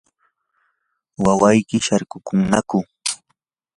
[1.23, 2.79] ¿wawayki sharkushnaku?